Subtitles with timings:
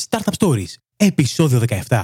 [0.00, 2.02] Startup Stories, επεισόδιο 17.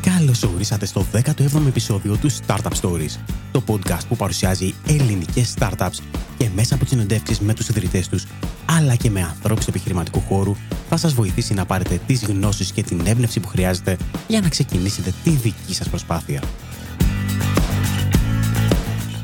[0.00, 3.18] Καλώς ορίσατε στο 17ο επεισόδιο του Startup Stories,
[3.52, 5.98] το podcast που παρουσιάζει ελληνικές startups
[6.38, 8.26] και μέσα από τις συνεντεύξεις με τους ιδρυτές τους,
[8.64, 10.56] αλλά και με ανθρώπους του επιχειρηματικού χώρου,
[10.88, 13.96] θα σας βοηθήσει να πάρετε τις γνώσεις και την έμπνευση που χρειάζεται
[14.28, 16.42] για να ξεκινήσετε τη δική σας προσπάθεια.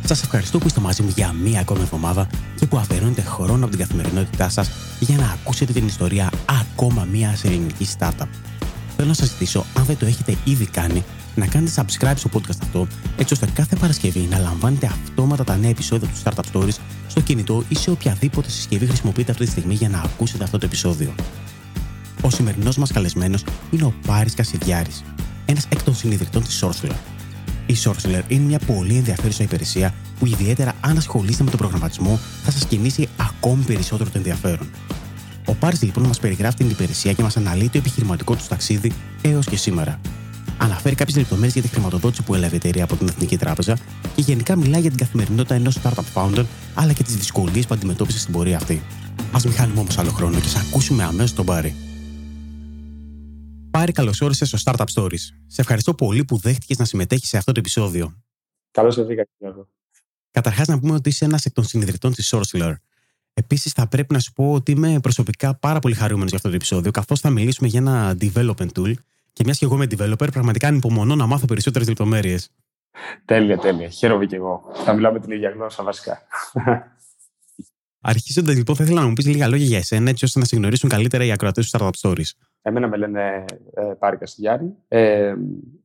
[0.04, 2.26] Σας ευχαριστώ που είστε μαζί μου για μία ακόμη εβδομάδα
[2.56, 4.70] και που αφαιρώνετε χρόνο από την καθημερινότητά σας
[5.00, 8.26] για να ακούσετε την ιστορία ακόμα μία ελληνική startup.
[8.96, 12.58] Θέλω να σας ζητήσω, αν δεν το έχετε ήδη κάνει, να κάνετε subscribe στο podcast
[12.62, 16.76] αυτό, έτσι ώστε κάθε Παρασκευή να λαμβάνετε αυτόματα τα νέα επεισόδια του Startup Stories
[17.08, 20.66] στο κινητό ή σε οποιαδήποτε συσκευή χρησιμοποιείτε αυτή τη στιγμή για να ακούσετε αυτό το
[20.66, 21.14] επεισόδιο.
[22.20, 25.02] Ο σημερινός μας καλεσμένος είναι ο Πάρης Κασιδιάρης,
[25.44, 26.96] ένας εκ των συνειδητών της Sorcerer.
[27.66, 32.50] Η Sorcerer είναι μια πολύ ενδιαφέρουσα υπηρεσία που ιδιαίτερα αν ασχολείστε με τον προγραμματισμό θα
[32.50, 34.70] σας κινήσει ακόμη περισσότερο το ενδιαφέρον.
[35.44, 39.46] Ο Πάρης λοιπόν μας περιγράφει την υπηρεσία και μας αναλύει το επιχειρηματικό του ταξίδι έως
[39.46, 40.00] και σήμερα.
[40.58, 43.78] Αναφέρει κάποιες λεπτομέρειες για τη χρηματοδότηση που έλαβε η εταιρεία από την Εθνική Τράπεζα
[44.14, 48.18] και γενικά μιλάει για την καθημερινότητα ενός startup founder αλλά και τις δυσκολίες που αντιμετώπισε
[48.18, 48.82] στην πορεία αυτή.
[49.32, 51.74] Α μην χάνουμε όμως άλλο χρόνο και σα ακούσουμε αμέσως τον Πάρη.
[53.72, 55.24] Πάρη, καλώ όρισε στο Startup Stories.
[55.46, 58.22] Σε ευχαριστώ πολύ που δέχτηκες να συμμετέχεις σε αυτό το επεισόδιο.
[58.70, 59.68] Καλώς ήρθατε, Γιώργο.
[60.30, 62.74] Καταρχάς, να πούμε ότι είσαι ένας εκ των συνειδητών της Sourceler.
[63.34, 66.54] Επίσης, θα πρέπει να σου πω ότι είμαι προσωπικά πάρα πολύ χαρούμενος για αυτό το
[66.54, 68.92] επεισόδιο, καθώς θα μιλήσουμε για ένα development tool.
[69.32, 72.50] Και μιας και εγώ είμαι developer, πραγματικά ανυπομονώ να μάθω περισσότερες λεπτομέρειες.
[73.24, 73.88] Τέλεια, τέλεια.
[73.88, 74.62] Χαίρομαι και εγώ.
[74.84, 76.22] Θα μιλάμε την ίδια γλώσσα, βασικά.
[78.00, 80.56] Αρχίζοντας, λοιπόν, θα ήθελα να μου πεις λίγα λόγια για εσένα, έτσι ώστε να σε
[80.56, 82.30] γνωρίσουν καλύτερα οι ακροατές του Startup Stories.
[82.62, 84.76] Εμένα με λένε ε, Πάρη Καστιγιάρη.
[84.88, 85.34] Ε,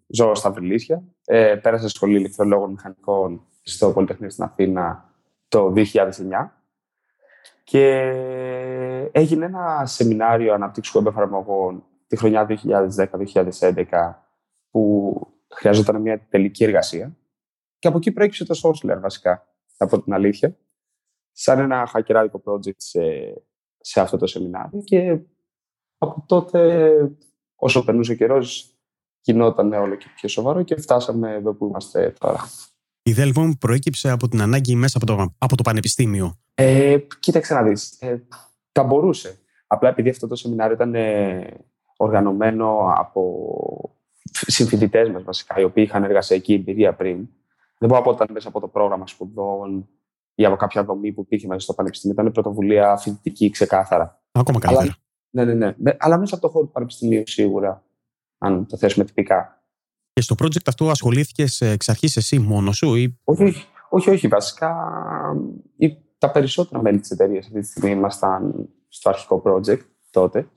[0.07, 1.03] ζω στα Βρυλίσια.
[1.25, 5.13] Ε, πέρασα σχολή ηλεκτρολόγων μηχανικών στο Πολυτεχνείο στην Αθήνα
[5.47, 5.83] το 2009
[7.63, 7.87] και
[9.11, 12.47] έγινε ένα σεμινάριο αναπτύξου web εφαρμογών τη χρονιά
[13.59, 13.83] 2010-2011
[14.71, 15.13] που
[15.53, 17.17] χρειαζόταν μια τελική εργασία
[17.79, 19.47] και από εκεί προέκυψε το Sourceler βασικά,
[19.77, 20.57] από την αλήθεια,
[21.31, 23.01] σαν ένα χακεράδικο project σε,
[23.77, 25.19] σε αυτό το σεμινάριο και
[25.97, 26.91] από τότε
[27.55, 28.71] όσο περνούσε ο καιρός
[29.21, 32.49] γινόταν όλο και πιο σοβαρό και φτάσαμε εδώ που είμαστε τώρα.
[33.01, 36.37] Η ιδέα λοιπόν προέκυψε από την ανάγκη μέσα από το, από το πανεπιστήμιο.
[36.53, 37.97] Ε, κοίταξε να δεις.
[37.99, 38.23] Ε,
[38.71, 39.39] τα μπορούσε.
[39.67, 41.65] Απλά επειδή αυτό το σεμινάριο ήταν ε,
[41.97, 43.49] οργανωμένο από
[44.31, 47.15] συμφοιτητές μας βασικά, οι οποίοι είχαν εργασιακή εμπειρία πριν.
[47.77, 49.87] Δεν μπορώ να πω ότι ήταν μέσα από το πρόγραμμα σπουδών
[50.35, 52.15] ή από κάποια δομή που υπήρχε μέσα στο πανεπιστήμιο.
[52.19, 54.21] Ήταν πρωτοβουλία φοιτητική ξεκάθαρα.
[54.31, 54.85] Ακόμα καλύτερα.
[54.85, 54.97] Αλλά,
[55.29, 55.95] ναι, ναι, ναι.
[55.99, 57.83] Αλλά μέσα από το χώρο του πανεπιστημίου σίγουρα,
[58.37, 59.61] αν το θέσουμε τυπικά.
[60.13, 63.19] Και στο project αυτό ασχολήθηκες εξ αρχής εσύ μόνος σου, ή.
[63.23, 64.27] Όχι, όχι, όχι, όχι.
[64.27, 64.75] Βασικά
[66.17, 70.49] τα περισσότερα μέλη της εταιρείας αυτή τη στιγμή ήμασταν στο αρχικό project τότε.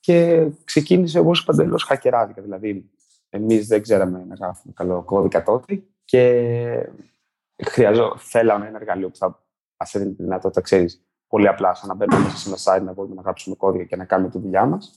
[0.00, 2.42] Και ξεκίνησε όπως παντελώ χακεράδικα.
[2.42, 2.90] Δηλαδή,
[3.28, 6.90] εμείς δεν ξέραμε να γράφουμε καλό κώδικα τότε και
[7.64, 9.26] χρειαζό, θέλαμε ένα εργαλείο που θα
[9.76, 12.92] μα έδινε τη δυνατότητα, ξέρεις, πολύ απλά, σαν να μπαίνουμε μέσα σε ένα site να
[12.92, 14.90] μπορούμε να γράψουμε κώδικα και να κάνουμε τη δουλειά μας.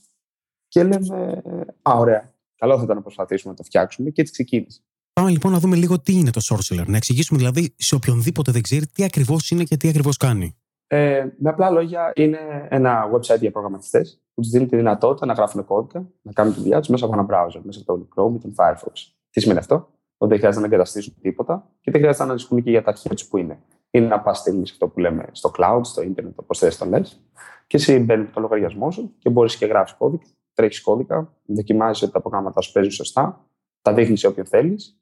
[0.68, 1.42] Και λέμε,
[1.82, 2.34] Α, ωραία,
[2.64, 4.80] Καλό θα ήταν να προσπαθήσουμε να το φτιάξουμε και έτσι ξεκίνησε.
[5.12, 6.86] Πάμε λοιπόν να δούμε λίγο τι είναι το Sorcerer.
[6.86, 10.56] Να εξηγήσουμε δηλαδή σε οποιονδήποτε δεν ξέρει τι ακριβώς είναι και τι ακριβώς κάνει.
[10.86, 15.32] Ε, με απλά λόγια, είναι ένα website για προγραμματιστές που τους δίνει τη δυνατότητα να
[15.32, 18.34] γράφουν κώδικα, να κάνουν τη δουλειά τους μέσα από ένα browser, μέσα από το Chrome
[18.34, 18.92] ή τον Firefox.
[19.30, 19.74] Τι σημαίνει αυτό,
[20.16, 23.10] ότι δεν χρειάζεται να εγκαταστήσουν τίποτα και δεν χρειάζεται να ανησυχούν και για τα αρχεία
[23.10, 23.58] τους που είναι.
[23.94, 27.20] Είναι να πας στείλει αυτό που λέμε στο cloud, στο internet, όπως θες το λες,
[27.66, 32.12] και εσύ μπαίνεις το λογαριασμό σου και μπορείς και γράφεις κώδικα τρέχεις κώδικα, δοκιμάζει ότι
[32.12, 33.48] τα προγράμματα σου παίζουν σωστά,
[33.82, 34.98] τα δείχνεις σε όποιον θέλεις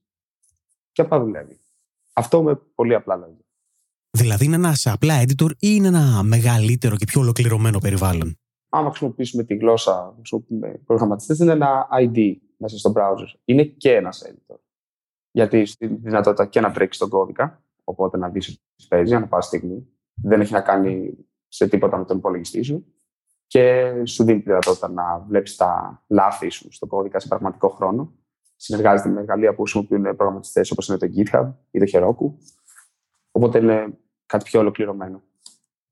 [0.92, 1.76] και απλά δουλεύεις.
[2.12, 3.44] Αυτό με πολύ απλά λόγια.
[4.10, 8.38] Δηλαδή είναι ένας απλά editor ή είναι ένα μεγαλύτερο και πιο ολοκληρωμένο περιβάλλον;
[8.68, 13.38] Άμα χρησιμοποιήσουμε τη γλώσσα που χρησιμοποιούμε προγραμματιστές, είναι ένα ID μέσα στο browser.
[13.44, 14.56] Είναι και ένας editor.
[15.30, 19.28] Γιατί έχει τη δυνατότητα και να τρέξεις τον κώδικα, οπότε να δεις τι παίζει ανά
[19.28, 19.86] πάση στιγμή.
[20.14, 21.16] Δεν έχει να κάνει
[21.48, 22.86] σε τίποτα με τον υπολογιστή σου
[23.46, 28.12] και σου δίνει τη δυνατότητα να βλέπεις τα λάθη σου στον κώδικα σε πραγματικό χρόνο.
[28.56, 32.32] Συνεργάζεται με εργαλεία που χρησιμοποιούν προγραμματιστές όπως είναι το GitHub ή το Heroku.
[33.30, 35.22] Οπότε είναι κάτι πιο ολοκληρωμένο.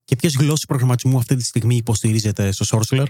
[0.04, 3.06] Και ποιες γλώσσες προγραμματισμού αυτή τη στιγμή υποστηρίζετε στο Sorcerer?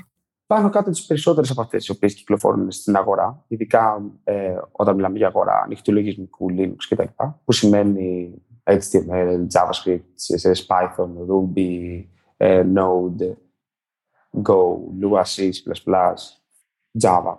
[0.47, 5.17] Πάνω κάτω τις περισσότερες από αυτές οι οποίες κυκλοφορούν στην αγορά, ειδικά ε, όταν μιλάμε
[5.17, 7.09] για αγορά ανοιχτού λογισμικού, Linux κτλ.
[7.45, 8.35] Που σημαίνει
[8.65, 12.05] HTML, JavaScript, CSS, Python, Ruby,
[12.37, 13.33] ε, Node,
[14.43, 15.51] Go, Lua C,
[17.01, 17.37] Java.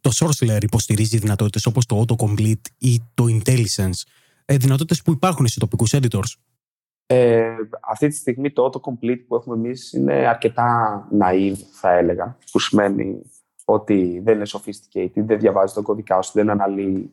[0.00, 4.02] Το Sourceler υποστηρίζει δυνατότητες όπως το Autocomplete ή το IntelliSense,
[4.44, 6.34] ε, δυνατότητες που υπάρχουν σε τοπικούς editors.
[7.06, 12.58] Ε, αυτή τη στιγμή το autocomplete που έχουμε εμείς είναι αρκετά naive, θα έλεγα, που
[12.58, 13.22] σημαίνει
[13.64, 17.12] ότι δεν είναι sophisticated, δεν διαβάζει τον κωδικά σου, δεν αναλύει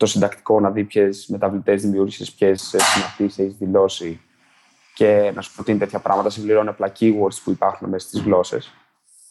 [0.00, 4.20] το συντακτικό να δει ποιες μεταβλητές δημιούργησες, ποιες συναντήσει έχεις δηλώσει
[4.94, 6.30] και να σου προτείνει τέτοια πράγματα.
[6.30, 8.74] Συμπληρώνει απλά keywords που υπάρχουν μέσα στις γλώσσες.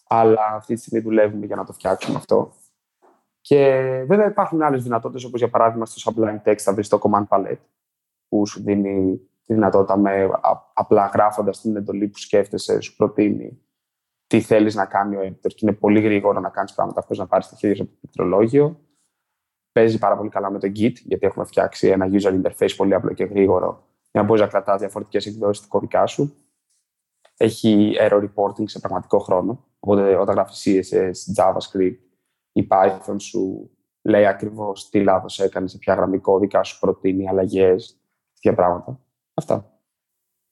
[0.08, 2.52] Αλλά αυτή τη στιγμή δουλεύουμε για να το φτιάξουμε αυτό.
[3.42, 3.58] Και
[4.08, 7.64] βέβαια υπάρχουν άλλες δυνατότητες, όπως για παράδειγμα στο Sublime Text θα βρεις το Command Palette,
[8.28, 10.30] που σου δίνει τη δυνατότητα με
[10.74, 13.60] απλά γράφοντας την εντολή που σκέφτεσαι, σου προτείνει
[14.28, 15.48] τι θέλεις να κάνει ο editor.
[15.48, 18.80] Και είναι πολύ γρήγορο να κάνεις πράγματα χωρίς να πάρεις τα χέρια από το πληκτρολόγιο.
[19.72, 23.14] Παίζει πάρα πολύ καλά με το Git, γιατί έχουμε φτιάξει ένα user interface πολύ απλό
[23.14, 26.36] και γρήγορο για να μπορείς να κρατάς διαφορετικές εκδόσεις του κωδικά σου.
[27.38, 29.66] Έχει error reporting σε πραγματικό χρόνο.
[29.80, 31.98] Οπότε όταν γράφεις CSS, JavaScript
[32.52, 33.70] ή Python σου
[34.02, 37.98] λέει ακριβώς τι λάθος έκανες, σε ποια γραμμή κώδικα σου προτείνει αλλαγές,
[38.34, 39.00] τέτοια πράγματα.
[39.34, 39.74] Αυτά.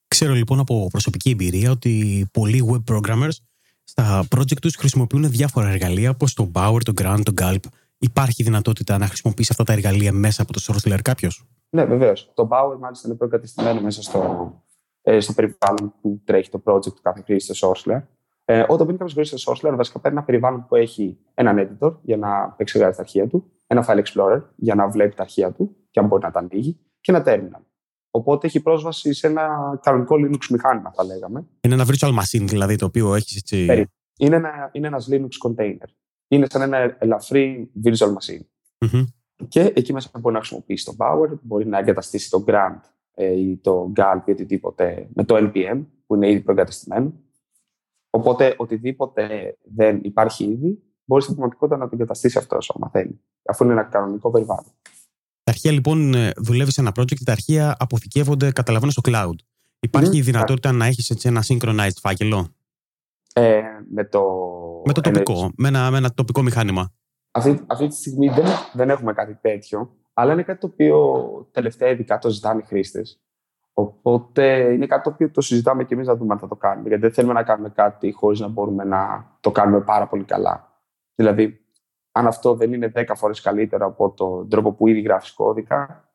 [0.08, 3.38] Ξέρω λοιπόν από προσωπική εμπειρία ότι πολλοί web programmers
[3.84, 7.64] στα project τους χρησιμοποιούν διάφορα εργαλεία όπως το Bower, το Grant, το Gulp.
[7.98, 12.32] Υπάρχει δυνατότητα να χρησιμοποιήσει αυτά τα εργαλεία μέσα από το Sourceler κάποιος; Ναι, βεβαίως.
[12.34, 14.52] Το Bower μάλιστα είναι προκατεστημένο μέσα στο,
[15.02, 18.02] ε, στο περιβάλλον που τρέχει το project του κάθε χρήστη στο Sourceler.
[18.46, 21.96] Ε, όταν μπαίνει κάποιος χρήστη στο Sourceler, βασικά παίρνει ένα περιβάλλον που έχει έναν editor
[22.02, 25.76] για να εξεργάζει τα αρχεία του, ένα file explorer για να βλέπει τα αρχεία του
[25.92, 27.62] και αν μπορεί να τα ανοίγει, και ένα terminal.
[28.12, 31.48] Οπότε έχει πρόσβαση σε ένα κανονικό Linux μηχάνημα, θα λέγαμε.
[31.62, 33.88] Είναι ένα virtual machine, δηλαδή, το οποίο έχεις έτσι.
[34.18, 35.88] Είναι, ένα, είναι ένας Linux container.
[36.28, 38.46] Είναι σαν ένα ελαφρύ virtual machine.
[38.86, 39.06] Mm-hmm.
[39.48, 42.80] Και εκεί μέσα μπορεί να χρησιμοποιήσει το Power, μπορεί να εγκαταστήσει το Grant
[43.14, 47.14] ε, ή το Gulp ή οτιδήποτε με το NPM, που είναι ήδη προεγκαταστημένο.
[48.10, 53.64] Οπότε οτιδήποτε δεν υπάρχει ήδη, μπορεί στην πραγματικότητα να το εγκαταστήσει αυτό όσο θέλει, αφού
[53.64, 54.72] είναι ένα κανονικό περιβάλλον.
[55.44, 59.36] Τα αρχεία λοιπόν ε, δουλεύει σε ένα project και τα αρχεία αποθηκεύονται, καταλαβαίνω, στο cloud.
[59.80, 62.56] Υπάρχει η δυνατότητα να έχεις ένα synchronized φάκελο;
[63.34, 64.24] Ε, με το,
[64.86, 66.94] με το τοπικό, με ένα, με ένα τοπικό μηχάνημα.
[67.32, 71.90] Αυτή, αυτή τη στιγμή δεν, δεν έχουμε κάτι τέτοιο, αλλά είναι κάτι το οποίο τελευταία
[71.90, 73.22] ειδικά το ζητάνε οι χρήστες.
[73.74, 76.88] Οπότε είναι κάτι το οποίο το συζητάμε και εμείς να δούμε αν θα το κάνουμε.
[76.88, 80.82] Γιατί δεν θέλουμε να κάνουμε κάτι χωρίς να μπορούμε να το κάνουμε πάρα πολύ καλά.
[81.16, 81.66] Δηλαδή,
[82.12, 86.12] αν αυτό δεν είναι 10 φορές καλύτερο από τον τρόπο που ήδη γράφεις κώδικα,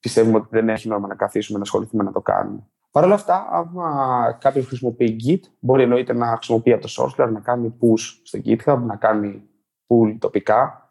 [0.00, 2.68] πιστεύουμε ότι δεν έχει νόημα να καθίσουμε να ασχοληθούμε να το κάνουμε.
[2.96, 7.40] Παρ' όλα αυτά, άμα κάποιος χρησιμοποιεί Git, μπορεί εννοείται να χρησιμοποιεί από το Sourceler, να
[7.40, 9.42] κάνει push στο GitHub, να κάνει
[9.86, 10.90] pull τοπικά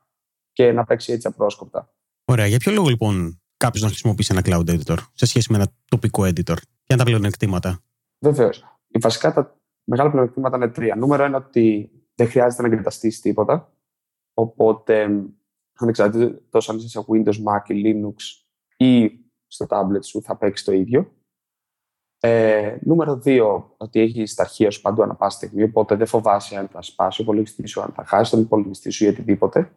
[0.52, 1.94] και να παίξει έτσι απρόσκοπτα.
[2.25, 2.46] Ωραία.
[2.46, 6.24] Για ποιο λόγο λοιπόν κάποιος να χρησιμοποιήσει ένα cloud editor σε σχέση με ένα τοπικό
[6.24, 7.84] editor, Ποια είναι τα πλεονεκτήματα;
[8.19, 8.63] Βεβαίως.
[9.02, 10.96] Βασικά τα μεγάλα πλεονεκτήματα είναι τρία.
[10.96, 13.74] Νούμερο είναι ότι δεν χρειάζεται να εγκαταστήσεις τίποτα.
[14.34, 15.24] Οπότε,
[15.74, 18.16] ανεξαρτήτω αν είσαι σε Windows, Mac ή Linux
[18.78, 19.12] ή
[19.48, 21.14] στο tablet σου, θα παίξει το ίδιο.
[22.27, 26.57] Ε, νούμερο δύο, ότι έχει τα αρχεία σου παντού ανά πάση στιγμή, οπότε δεν φοβάσαι
[26.57, 29.72] αν θα σπάσει ο υπολογιστής σου, αν θα χάσεις τον υπολογιστή σου ή οτιδήποτε.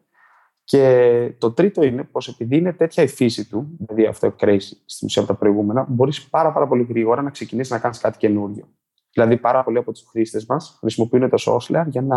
[0.65, 5.07] Και το τρίτο είναι πως επειδή είναι τέτοια η φύση του, δηλαδή αυτό εκκρέσει στην
[5.07, 8.65] ουσία από τα προηγούμενα, μπορείς πάρα, πάρα πολύ γρήγορα να ξεκινήσεις να κάνεις κάτι καινούριο.
[9.13, 12.17] Δηλαδή, πάρα πολλοί από τους χρήστες μας χρησιμοποιούν το Sourceler για να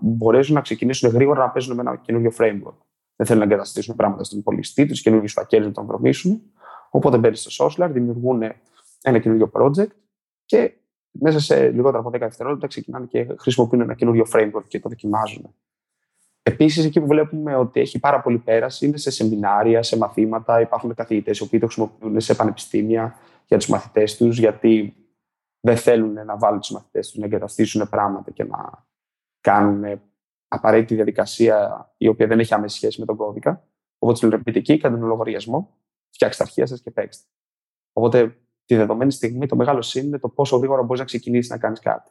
[0.00, 2.76] μπορέσουν να ξεκινήσουν γρήγορα να παίζουν με ένα καινούριο framework.
[3.16, 6.42] Δεν θέλουν να εγκαταστήσουν πράγματα στον υπολογιστή τους, καινούριου φακέλου να τον βρωμίσουν.
[6.90, 8.42] Οπότε μπαίνουν στο Sourceler, δημιουργούν
[9.02, 9.90] ένα καινούριο project
[10.44, 10.72] και
[11.10, 15.54] μέσα σε λιγότερα από 10 δευτερόλεπτα ξεκινάνε και χρησιμοποιούν ένα καινούριο framework και το δοκιμάζουν.
[16.42, 20.60] Επίσης, εκεί που βλέπουμε ότι έχει πάρα πολύ πέραση είναι σε σεμινάρια, σε μαθήματα.
[20.60, 24.94] Υπάρχουν καθηγητές οι οποίοι το χρησιμοποιούν σε πανεπιστήμια για τους μαθητές τους, γιατί
[25.60, 28.86] δεν θέλουν να βάλουν τους μαθητές τους να εγκαταστήσουν πράγματα και να
[29.40, 30.00] κάνουν
[30.48, 33.68] απαραίτητη διαδικασία η οποία δεν έχει άμεση σχέση με τον κώδικα.
[33.98, 35.76] Οπότε τους λένε: Πείτε εκεί, κάντε τον λογαριασμό,
[36.10, 37.24] φτιάξτε τα αρχεία σας και παίξτε.
[37.92, 38.36] Οπότε
[38.70, 41.80] τη δεδομένη στιγμή το μεγάλο σύν είναι το πόσο γρήγορα μπορείς να ξεκινήσεις να κάνεις
[41.80, 42.10] κάτι.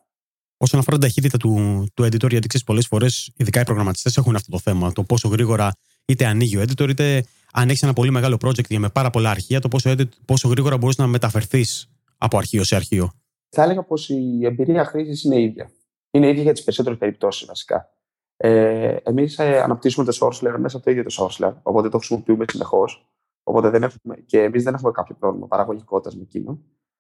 [0.57, 4.35] Όσον αφορά την ταχύτητα του, του editor, γιατί ξέρεις πολλές φορές, ειδικά οι προγραμματιστές έχουν
[4.35, 4.91] αυτό το θέμα.
[4.91, 5.71] Το πόσο γρήγορα
[6.05, 9.59] είτε ανοίγει ο editor, είτε αν έχεις ένα πολύ μεγάλο project με πάρα πολλά αρχεία,
[9.59, 13.11] το πόσο, πόσο γρήγορα μπορείς να μεταφερθείς από αρχείο σε αρχείο.
[13.49, 15.71] Θα έλεγα πως η εμπειρία χρήσης είναι ίδια.
[16.11, 17.89] Είναι ίδια για τις περισσότερες περιπτώσεις βασικά.
[18.37, 22.45] Ε, Εμείς ε, αναπτύσσουμε το Sourceler μέσα από το ίδιο το Sourceler, οπότε το χρησιμοποιούμε
[22.51, 23.09] συνεχώς.
[23.49, 26.59] Οπότε δεν έχουμε, και εμείς δεν έχουμε κάποιο πρόβλημα παραγωγικότητας με εκείνο.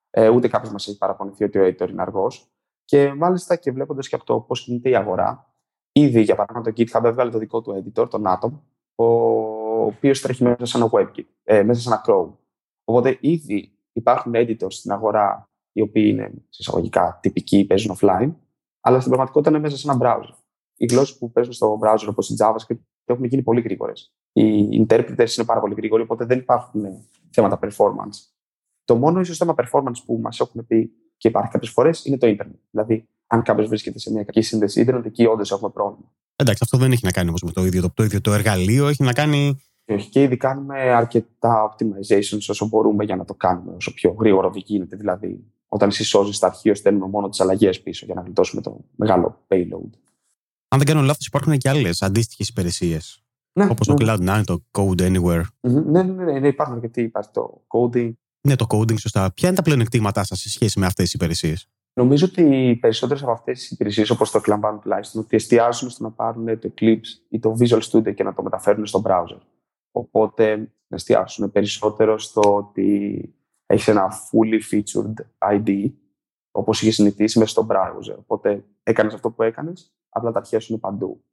[0.09, 2.51] Ε, ούτε κάποιος μας έχει παραπονηθεί ότι ο editor είναι αργός.
[2.85, 5.53] Και μάλιστα και βλέποντας και από το πώς κινείται η αγορά,
[5.91, 8.51] ήδη για παράδειγμα το GitHub έβγαλε το δικό του editor, τον Atom,
[8.95, 9.05] ο
[9.85, 12.33] οποίος τρέχει μέσα σε ένα WebKit, ε, μέσα σε ένα Chrome.
[12.83, 18.33] Οπότε ήδη υπάρχουν editors στην αγορά οι οποίοι είναι συσσαγωγικά τυπικοί, παίζουν offline,
[18.79, 20.33] αλλά στην πραγματικότητα είναι μέσα σε ένα browser.
[20.75, 24.13] Οι γλώσσες που παίζουν στο browser, όπως η JavaScript, έχουν γίνει πολύ γρήγορες.
[24.33, 26.83] Οι interpreters είναι πάρα πολύ γρήγοροι, οπότε δεν υπάρχουν
[27.29, 28.17] θέματα performance.
[28.85, 32.27] Το μόνο ίσως θέμα performance που μας έχουν πει και υπάρχει κάποιες φορές είναι το
[32.27, 32.55] Ιντερνετ.
[32.71, 36.11] Δηλαδή, αν κάποιος βρίσκεται σε μια κακή σύνδεση Ιντερνετ, εκεί όντως έχουμε πρόβλημα.
[36.35, 38.87] Εντάξει, αυτό δεν έχει να κάνει όμως με το ίδιο το, το ίδιο το εργαλείο,
[38.87, 39.61] έχει να κάνει.
[39.85, 44.51] Όχι, και ήδη κάνουμε αρκετά optimizations όσο μπορούμε για να το κάνουμε όσο πιο γρήγορο
[44.55, 44.95] γίνεται.
[44.95, 48.77] Δηλαδή, όταν εσύ σώζεις τα αρχείο, στέλνουμε μόνο τις αλλαγές πίσω για να γλιτώσουμε το
[48.95, 49.89] μεγάλο payload.
[50.67, 53.23] Αν δεν κάνω λάθος, υπάρχουν και άλλες αντίστοιχες υπηρεσίες.
[53.65, 53.93] Ναι, Όπως ναι.
[53.93, 55.41] το Cloud9, το Code Anywhere.
[55.41, 55.83] Mm-hmm.
[55.85, 57.01] Ναι, ναι, ναι, ναι, υπάρχουν αρκετοί.
[57.01, 58.11] Υπάρχει το coding.
[58.47, 59.31] Ναι, το coding, σωστά.
[59.33, 63.23] Ποια είναι τα πλεονεκτήματά σας σε σχέση με αυτές τι υπηρεσίες; Νομίζω ότι οι περισσότερες
[63.23, 67.07] από αυτές τις υπηρεσίες, όπως το εκλαμβάνουν τουλάχιστον, ότι εστιάζουν στο να πάρουν το Eclipse
[67.29, 69.39] ή το Visual Studio και να το μεταφέρουν στο browser.
[69.91, 73.21] Οπότε να εστιάσουν περισσότερο στο ότι
[73.65, 75.13] έχεις ένα fully featured
[75.53, 75.91] ID,
[76.51, 78.15] όπως είχε συνηθίσει μέσα στο browser.
[78.17, 81.23] Οπότε έκανες αυτό που έκανες, απλά τα αρχεία σου είναι παντού.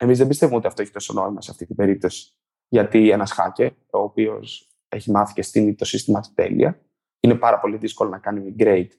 [0.00, 2.32] Εμείς δεν πιστεύουμε ότι αυτό έχει τόσο νόημα σε αυτή την περίπτωση.
[2.68, 6.80] Γιατί ένας hacker, ο οποίος έχει μάθει και στείλει το σύστημα του τέλεια,
[7.20, 8.90] είναι πάρα πολύ δύσκολο να κάνει migrate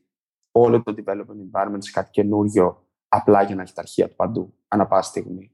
[0.51, 4.53] όλο το development environment σε κάτι καινούριο απλά για να έχει τα αρχεία του παντού,
[4.67, 5.51] ανά πάση στιγμή.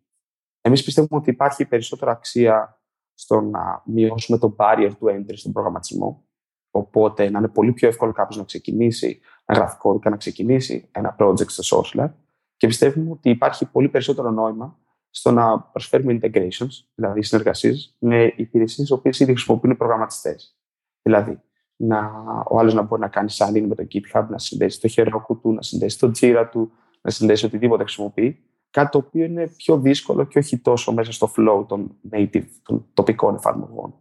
[0.62, 2.82] Εμείς πιστεύουμε ότι υπάρχει περισσότερη αξία
[3.14, 6.28] στο να μειώσουμε το barrier του entry στον προγραμματισμό.
[6.72, 11.16] Οπότε να είναι πολύ πιο εύκολο κάποιος να ξεκινήσει ένα γράφει κώδικα, να ξεκινήσει ένα
[11.20, 12.12] project στο Socialab.
[12.58, 14.80] Και πιστεύουμε ότι υπάρχει πολύ περισσότερο νόημα
[15.18, 20.58] στο να προσφέρουμε integrations, δηλαδή συνεργασίες με υπηρεσίες οι ήδη χρησιμοποιούν οι προγραμματιστές.
[21.02, 21.42] Δηλαδή,
[21.76, 22.12] να,
[22.48, 25.54] ο άλλος να μπορεί να κάνει sign-in με το GitHub, να συνδέσει το Heroku του,
[25.54, 28.40] να συνδέσει το Jira του, να συνδέσει οτιδήποτε χρησιμοποιεί.
[28.70, 32.86] Κάτι το οποίο είναι πιο δύσκολο και όχι τόσο μέσα στο flow των native, των
[32.94, 33.94] τοπικών εφαρμογών.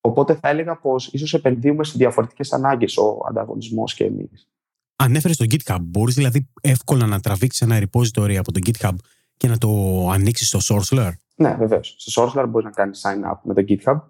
[0.00, 4.48] Οπότε θα έλεγα πως ίσως επενδύουμε σε διαφορετικές ανάγκες ο ανταγωνισμός και εμείς.
[4.96, 5.78] Ανέφερες στο GitHub.
[5.82, 8.94] Μπορείς δηλαδή εύκολα να τραβήξεις ένα repository από το GitHub
[9.42, 9.70] και να το
[10.10, 11.10] ανοίξεις στο Sourceler.
[11.34, 11.94] Ναι, βεβαίως.
[11.98, 14.00] Στο Sourceler μπορείς να κάνεις sign up με το GitHub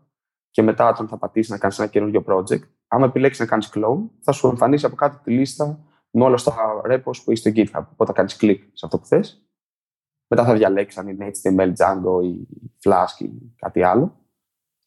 [0.50, 4.08] και μετά, όταν θα πατήσεις να κάνεις ένα καινούριο project, άμα επιλέξεις να κάνεις clone,
[4.20, 6.54] θα σου εμφανίσει από κάτω τη λίστα με όλα τα
[6.88, 7.84] repos που έχει στο GitHub.
[7.90, 9.46] Οπότε θα κάνεις κλικ σε αυτό που θες.
[10.26, 12.48] Μετά θα διαλέξεις αν είναι HTML, Django ή
[12.84, 14.26] Flask ή κάτι άλλο.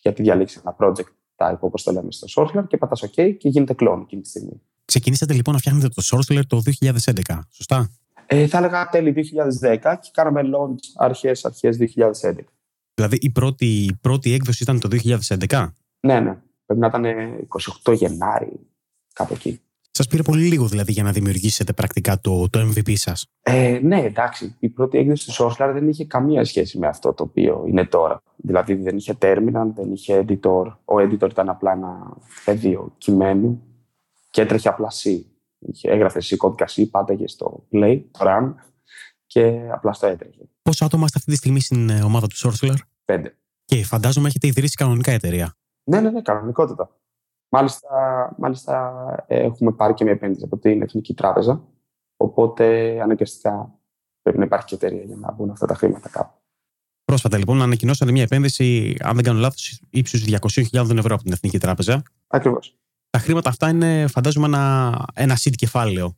[0.01, 3.75] Γιατί διαλέξεις ένα project type όπως το λέμε στο Sourceler και πατάς OK και γίνεται
[3.79, 4.61] clone εκείνη τη στιγμή.
[4.85, 7.89] Ξεκινήσατε λοιπόν να φτιάχνετε το Sourceler το 2011, σωστά;
[8.25, 12.33] Ε, θα έλεγα τέλη 2010 και κάναμε launch αρχές, αρχές 2011.
[12.93, 14.87] Δηλαδή η πρώτη, η πρώτη έκδοση ήταν το
[15.47, 15.67] 2011.
[15.99, 16.37] Ναι, ναι.
[16.65, 17.05] Πρέπει να ήταν
[17.83, 18.59] 28 Γενάρη,
[19.13, 19.59] κάπου εκεί.
[19.91, 24.01] Σας πήρε πολύ λίγο δηλαδή για να δημιουργήσετε πρακτικά το, το MVP σας; Ε, ναι,
[24.01, 24.55] εντάξει.
[24.59, 28.21] Η πρώτη έκδοση του Sourcelar δεν είχε καμία σχέση με αυτό το οποίο είναι τώρα.
[28.35, 30.65] Δηλαδή δεν είχε terminal, δεν είχε editor.
[30.85, 33.63] Ο editor ήταν απλά ένα πεδίο κειμένου
[34.29, 35.19] και έτρεχε απλά C.
[35.81, 38.53] Έγραφε C κώδικα C, πάταγε στο play, το run
[39.25, 40.49] και απλά στο έτρεχε.
[40.61, 42.75] Πόσα άτομα είστε αυτή τη στιγμή στην ε, ομάδα του Sourceler?
[43.05, 43.37] Πέντε.
[43.65, 45.55] Και φαντάζομαι έχετε ιδρύσει κανονικά εταιρεία.
[45.83, 46.89] Ναι, ναι, ναι, κανονικότητα.
[47.49, 47.89] Μάλιστα,
[48.37, 51.63] μάλιστα έχουμε πάρει και μια επένδυση από την Εθνική Τράπεζα.
[52.17, 53.79] Οπότε αναγκαστικά
[54.21, 56.33] πρέπει να υπάρχει και εταιρεία για να μπουν αυτά τα χρήματα κάπου.
[57.03, 61.57] Πρόσφατα λοιπόν ανακοινώσατε μια επένδυση, αν δεν κάνω λάθος, ύψους 200.000 ευρώ από την Εθνική
[61.57, 62.03] Τράπεζα.
[62.27, 62.77] Ακριβώς.
[63.15, 66.15] Τα χρήματα αυτά είναι, φαντάζομαι, ένα, ένα seed κεφάλαιο.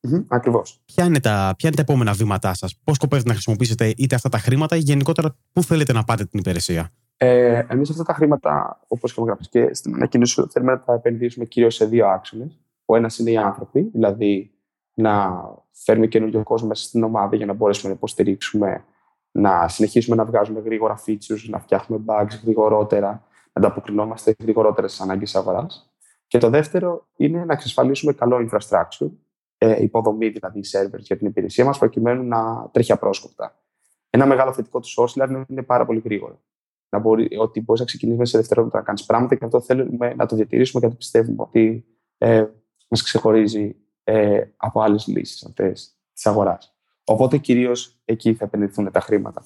[0.00, 0.80] Mm-hmm, Ακριβώς.
[0.84, 4.28] Ποια, είναι τα, ποια είναι τα επόμενα βήματά σας, Πώς σκοπεύετε να χρησιμοποιήσετε είτε αυτά
[4.28, 8.80] τα χρήματα ή γενικότερα πού θέλετε να πάτε την υπηρεσία; Ε, Εμείς αυτά τα χρήματα,
[8.88, 12.58] όπως έχουμε γράψει και στην ανακοίνωση, θέλουμε να τα επενδύσουμε κυρίως σε δύο άξονες.
[12.84, 14.50] Ο ένας είναι οι άνθρωποι, δηλαδή
[14.94, 18.84] να φέρουμε καινούριο κόσμο μέσα στην ομάδα για να μπορέσουμε να υποστηρίξουμε,
[19.30, 25.34] να συνεχίσουμε να βγάζουμε γρήγορα features, να φτιάχνουμε bugs γρηγορότερα, να ανταποκρινόμαστε γρηγορότερα στις ανάγκες
[25.34, 25.89] αγοράς.
[26.30, 29.10] Και το δεύτερο είναι να εξασφαλίσουμε καλό infrastructure,
[29.58, 33.62] ε, υποδομή δηλαδή servers για την υπηρεσία μας, προκειμένου να τρέχει απρόσκοπτα.
[34.10, 36.40] Ένα μεγάλο θετικό του Source είναι ότι είναι πάρα πολύ γρήγορο.
[36.88, 40.14] Να μπορεί, ότι μπορείς να ξεκινήσεις μέσα σε δευτερόλεπτα να κάνεις πράγματα και αυτό θέλουμε
[40.14, 41.84] να το διατηρήσουμε γιατί πιστεύουμε ότι
[42.18, 42.46] ε,
[42.88, 46.76] μας ξεχωρίζει ε, από άλλες λύσεις αυτές της αγοράς.
[47.04, 49.44] Οπότε κυρίως εκεί θα επενδυθούν τα χρήματα.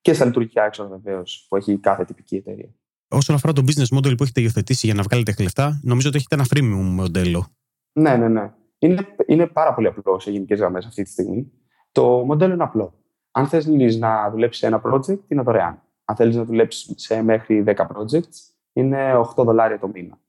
[0.00, 2.74] Και στα λειτουργικά έξοδα βεβαίως που έχει κάθε τυπική εταιρεία.
[3.12, 6.34] Όσον αφορά το business model που έχετε υιοθετήσει για να βγάλετε λεφτά, νομίζω ότι έχετε
[6.34, 7.46] ένα freemium μοντέλο.
[7.92, 8.52] Ναι, ναι, ναι.
[8.78, 11.52] Είναι, είναι πάρα πολύ απλό σε γενικές γραμμές αυτή τη στιγμή.
[11.92, 12.94] Το μοντέλο είναι απλό.
[13.30, 15.82] Αν θέλει να δουλέψεις ένα project, είναι δωρεάν.
[16.04, 20.20] Αν θέλεις να δουλέψεις σε μέχρι 10 projects, είναι 8 δολάρια το μήνα.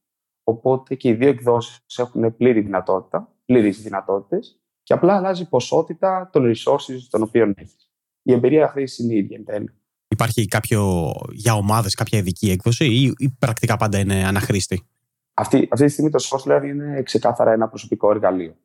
[0.43, 6.29] Οπότε και οι δύο εκδόσεις έχουν πλήρη δυνατότητα, πλήρε δυνατότητες και απλά αλλάζει η ποσότητα
[6.31, 7.91] των resources των οποίων έχεις.
[8.21, 9.73] Η εμπειρία χρήσης είναι η ίδια εν τέλει.
[10.13, 14.85] Υπάρχει κάποιο για ομάδες, κάποια ειδική έκδοση ή, ή πρακτικά πάντα είναι αναχρήστη;
[15.33, 18.55] Αυτή, αυτή τη στιγμή το Sourceler είναι ξεκάθαρα ένα προσωπικό εργαλείο.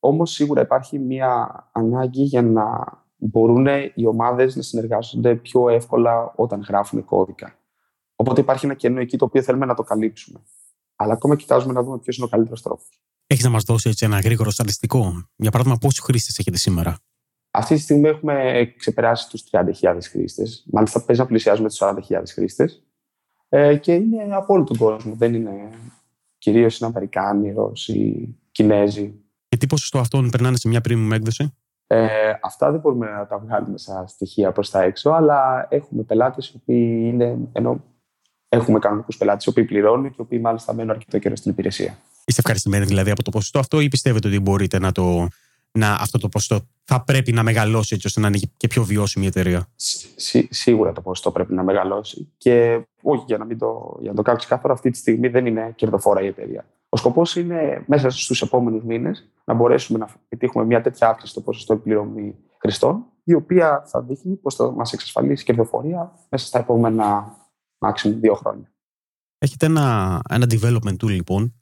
[0.00, 1.30] Όμως σίγουρα υπάρχει μια
[1.72, 2.64] ανάγκη για να
[3.16, 7.58] μπορούν οι ομάδες να συνεργάζονται πιο εύκολα όταν γράφουν κώδικα.
[8.16, 10.40] Οπότε υπάρχει ένα κενό εκεί το οποίο θέλουμε να το καλύψουμε.
[10.96, 13.00] Αλλά ακόμα κοιτάζουμε να δούμε ποιος είναι ο καλύτερος τρόπος.
[13.26, 16.98] Έχεις να μας δώσεις έτσι ένα γρήγορο στατιστικό; Για παράδειγμα, πόσου χρήστες έχετε σήμερα;
[17.56, 20.64] Αυτή τη στιγμή έχουμε ξεπεράσει τους 30.000 χρήστες.
[20.72, 22.82] Μάλιστα, παίζει να πλησιάζουμε τους 40.000 χρήστες.
[23.48, 25.14] Ε, και είναι από όλο τον κόσμο.
[25.14, 25.70] Δεν είναι.
[26.38, 29.14] Κυρίως είναι Αμερικάνοι, Ρώσοι, Κινέζοι.
[29.48, 31.54] Και τι ποσοστό αυτών περνάνε σε μια premium έκδοση;
[31.86, 32.06] Ε,
[32.42, 36.52] αυτά δεν μπορούμε να τα βγάλουμε σαν στοιχεία προς τα έξω, αλλά έχουμε πελάτες οι
[36.56, 37.38] οποίοι είναι.
[37.52, 37.84] Ενώ
[38.48, 41.98] έχουμε κανονικούς πελάτες οι οποίοι πληρώνουν και οι οποίοι μάλιστα μένουν αρκετό καιρό στην υπηρεσία.
[42.24, 45.28] Είστε ευχαριστημένοι δηλαδή από το ποσοστό αυτό ή πιστεύετε ότι μπορείτε να το.
[45.76, 49.24] Να, αυτό το ποσοστό θα πρέπει να μεγαλώσει έτσι ώστε να είναι και πιο βιώσιμη
[49.24, 49.68] η εταιρεία.
[50.16, 52.32] Σί, σίγουρα το ποσοστό πρέπει να μεγαλώσει.
[52.36, 55.46] Και όχι, για να, μην το, για να το κάνω ξεκάθαρο, αυτή τη στιγμή δεν
[55.46, 56.66] είναι κερδοφόρα η εταιρεία.
[56.88, 61.40] Ο σκοπός είναι μέσα στους επόμενους μήνες να μπορέσουμε να πετύχουμε μια τέτοια αύξηση στο
[61.40, 67.36] ποσοστό επιπληρωμή χρηστών, η οποία θα δείχνει πως θα μας εξασφαλίσει κερδοφορία μέσα στα επόμενα
[67.78, 68.72] maximum δύο χρόνια.
[69.38, 71.54] Έχετε ένα, ένα development tool λοιπόν,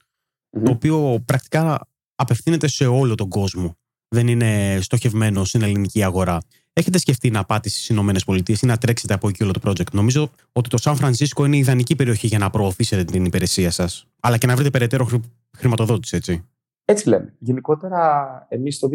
[0.64, 3.76] το οποίο πρακτικά απευθύνεται σε όλο τον κόσμο.
[4.08, 6.40] Δεν είναι στοχευμένο στην ελληνική αγορά.
[6.72, 9.92] Έχετε σκεφτεί να πάτε στις Ηνωμένες Πολιτείες ή να τρέξετε από εκεί όλο το project;
[9.92, 14.06] Νομίζω ότι το Σαν Φρανσίσκο είναι η ιδανική περιοχή για να προωθήσετε την υπηρεσία σας.
[14.20, 15.08] Αλλά και να βρείτε περαιτέρω
[15.56, 16.44] χρηματοδότηση, έτσι.
[16.84, 17.34] Έτσι λέμε.
[17.38, 18.88] Γενικότερα, εμείς το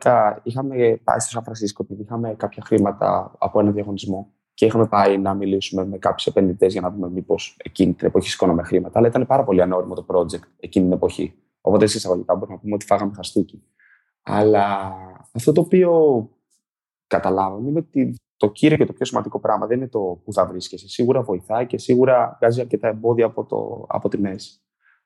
[0.00, 4.86] 2012 είχαμε πάει στο Σαν Φρανσίσκο επειδή είχαμε κάποια χρήματα από ένα διαγωνισμό και είχαμε
[4.86, 8.98] πάει να μιλήσουμε με κάποιους επενδυτές για να δούμε μήπως εκείνη την εποχή σηκώναμε χρήματα.
[8.98, 11.34] Αλλά ήταν πάρα πολύ ανώριμο το project εκείνη την εποχή.
[11.60, 13.62] Οπότε, σε εισαγωγικά, μπορούμε να πούμε ότι φάγαμε χαστούκι.
[14.28, 14.94] Αλλά
[15.32, 15.92] αυτό το οποίο
[17.06, 20.46] καταλάβαμε είναι ότι το κύριο και το πιο σημαντικό πράγμα δεν είναι το που θα
[20.46, 20.88] βρίσκεσαι.
[20.88, 24.60] Σίγουρα βοηθάει και σίγουρα βγάζει αρκετά εμπόδια από, το, από τη μέση.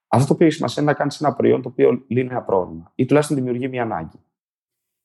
[0.09, 2.93] Αυτό το οποίο έχει σημασία είναι να κάνεις ένα προϊόν το οποίο λύνει ένα πρόβλημα
[2.95, 4.21] ή τουλάχιστον δημιουργεί μια ανάγκη.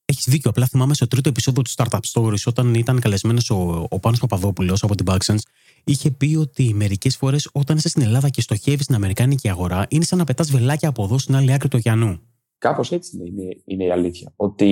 [0.05, 0.49] Έχεις δίκιο.
[0.49, 4.83] Απλά θυμάμαι στο τρίτο επεισόδιο του Startup Stories, όταν ήταν καλεσμένος ο, ο Πάνος Παπαδόπουλος
[4.83, 5.41] από την Backsense,
[5.83, 10.03] είχε πει ότι μερικές φορές όταν είσαι στην Ελλάδα και στοχεύεις στην Αμερικάνικη αγορά, είναι
[10.03, 12.19] σαν να πετάς βελάκια από εδώ στην άλλη άκρη του ωκεανού.
[12.57, 14.33] Κάπως έτσι είναι, είναι, η αλήθεια.
[14.35, 14.67] Ότι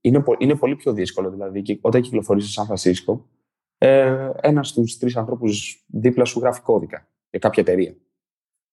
[0.00, 1.30] είναι, είναι πολύ πιο δύσκολο.
[1.30, 3.28] Δηλαδή, όταν κυκλοφορείς στο Σαν Φρανσίσκο,
[3.78, 7.96] ε, ένας στους τρεις ανθρώπους δίπλα σου γράφει κώδικα για κάποια εταιρεία.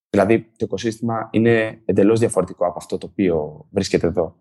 [0.10, 4.36] Δηλαδή, το οικοσύστημα είναι εντελώς διαφορετικό από αυτό το οποίο βρίσκεται εδώ.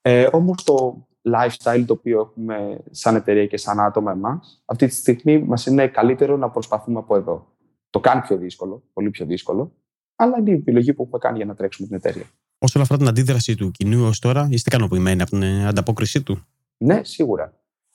[0.00, 4.94] Ε, Όμως το lifestyle το οποίο έχουμε σαν εταιρεία και σαν άτομα εμάς, αυτή τη
[4.94, 7.56] στιγμή μας είναι καλύτερο να προσπαθούμε από εδώ.
[7.90, 9.72] Το κάνει πιο δύσκολο, πολύ πιο δύσκολο,
[10.16, 12.26] αλλά είναι η επιλογή που έχουμε κάνει για να τρέξουμε την εταιρεία.
[12.64, 16.46] Όσον αφορά την αντίδραση του κοινού ω τώρα, είστε ικανοποιημένοι από την ανταπόκρισή του;
[16.76, 17.52] Ναι, σίγουρα.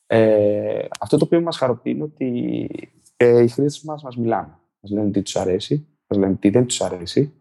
[0.08, 2.69] Ε, αυτό το οποίο μας χαροποιεί είναι ότι
[3.17, 4.58] ε, οι χρήστες μας μας μιλάνε.
[4.82, 7.34] Μας λένε τι τους αρέσει, μας λένε τι δεν τους αρέσει,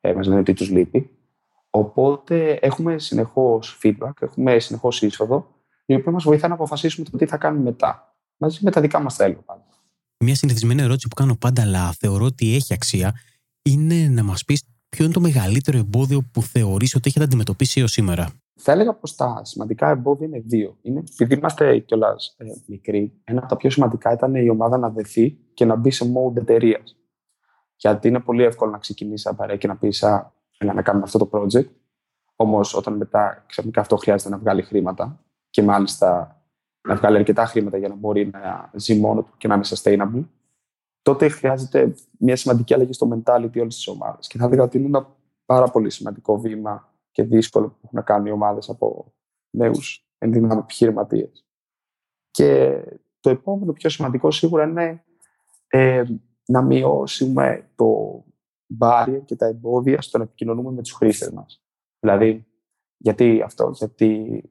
[0.00, 1.10] ε, μας λένε τι τους λείπει.
[1.70, 5.54] Οπότε έχουμε συνεχώς feedback, έχουμε συνεχώς είσοδο,
[5.86, 8.16] η οποία μας βοηθά να αποφασίσουμε το τι θα κάνουμε μετά.
[8.36, 9.66] Μαζί με τα δικά μας θέλω πάντα.
[10.24, 13.14] Μια συνηθισμένη ερώτηση που κάνω πάντα, αλλά θεωρώ ότι έχει αξία,
[13.62, 14.62] είναι να μας πεις
[14.96, 19.14] ποιο είναι το μεγαλύτερο εμπόδιο που θεωρείς ότι έχετε αντιμετωπίσει έως σήμερα; Θα έλεγα πως
[19.14, 20.76] τα σημαντικά εμπόδια είναι δύο.
[20.82, 24.90] Είναι επειδή είμαστε κιόλας ε, μικροί, ένα από τα πιο σημαντικά ήταν η ομάδα να
[24.90, 26.96] δεθεί και να μπει σε mode εταιρείας.
[27.76, 30.02] Γιατί είναι πολύ εύκολο να ξεκινήσει απαραίτητα και να πεις
[30.58, 31.68] έλα να κάνουμε αυτό το project.
[32.36, 36.36] Όμως, όταν μετά ξαφνικά αυτό χρειάζεται να βγάλει χρήματα και μάλιστα
[36.88, 40.24] να βγάλει αρκετά χρήματα για να μπορεί να ζει μόνο του και να είναι sustainable,
[41.02, 44.18] τότε χρειάζεται μια σημαντική αλλαγή στο mentality όλη τη ομάδα.
[44.20, 48.02] Και θα έλεγα ότι είναι ένα πάρα πολύ σημαντικό βήμα και δύσκολο που έχουν να
[48.02, 49.12] κάνουν οι ομάδες από
[49.50, 51.46] νέους ενδυνάμει επιχειρηματίες.
[52.30, 52.80] Και
[53.20, 55.04] το επόμενο πιο σημαντικό σίγουρα είναι
[55.66, 56.04] ε,
[56.46, 58.22] να μειώσουμε το
[58.66, 61.62] μπάρια και τα εμπόδια στο να επικοινωνούμε με τους χρήστες μας.
[61.98, 62.46] Δηλαδή,
[62.96, 64.42] γιατί αυτό, γιατί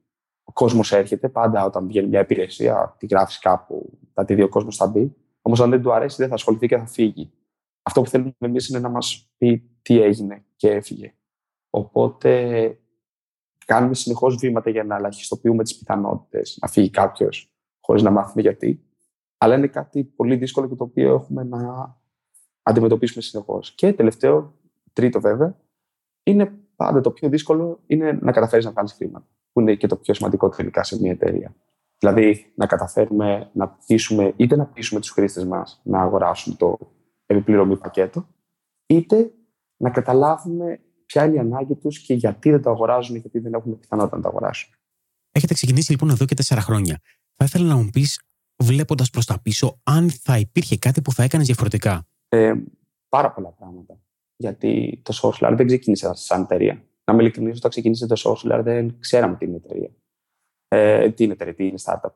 [0.44, 4.50] ο κόσμος έρχεται πάντα όταν βγαίνει μια υπηρεσία, τη γράφεις κάπου, θα τη δει ο
[4.50, 5.16] κόσμος θα μπει.
[5.42, 7.32] Όμως, αν δεν του αρέσει, δεν θα ασχοληθεί και θα φύγει.
[7.82, 11.14] Αυτό που θέλουμε εμείς είναι να μας πει τι έγινε και έφυγε.
[11.70, 12.80] Οπότε,
[13.66, 18.86] κάνουμε συνεχώς βήματα για να ελαχιστοποιούμε τις πιθανότητες να φύγει κάποιος χωρίς να μάθουμε γιατί.
[19.38, 21.96] Αλλά είναι κάτι πολύ δύσκολο και το οποίο έχουμε να
[22.62, 23.72] αντιμετωπίσουμε συνεχώς.
[23.72, 24.54] Και τελευταίο,
[24.94, 25.58] τρίτο βέβαια,
[26.24, 29.28] είναι πάντα το πιο δύσκολο είναι να καταφέρεις να βγάλεις χρήματα.
[29.52, 31.56] Που είναι και το πιο σημαντικό τελικά σε μια εταιρεία.
[32.02, 36.78] Δηλαδή, να καταφέρουμε να πείσουμε, είτε να πείσουμε τους χρήστες μας να αγοράσουν το
[37.26, 38.28] επιπληρωμή πακέτο,
[38.86, 39.32] είτε
[39.78, 43.54] να καταλάβουμε ποια είναι η ανάγκη τους και γιατί δεν το αγοράζουν ή γιατί δεν
[43.54, 44.74] έχουν πιθανότητα να το αγοράσουν.
[45.32, 47.00] Έχετε ξεκινήσει λοιπόν εδώ και τέσσερα χρόνια.
[47.36, 48.22] Θα ήθελα να μου πεις,
[48.64, 52.54] βλέποντας προς τα πίσω, αν θα υπήρχε κάτι που θα έκανες διαφορετικά; Ε,
[53.10, 54.00] πάρα πολλά πράγματα.
[54.36, 56.84] Γιατί το Sourcelar δεν ξεκίνησε σαν εταιρεία.
[57.04, 59.90] Να με ειλικρινής, όταν ξεκίνησε το Sourcelar δεν ξέραμε τι είναι εταιρεία.
[60.74, 62.12] Ε, τι είναι εταιρεία, τι είναι startup.